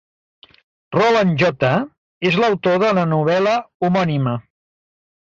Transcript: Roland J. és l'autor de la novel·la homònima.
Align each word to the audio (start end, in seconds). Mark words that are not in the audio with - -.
Roland 0.95 1.43
J. 1.43 1.71
és 2.31 2.39
l'autor 2.41 2.83
de 2.87 2.93
la 3.03 3.07
novel·la 3.13 3.57
homònima. 3.89 4.39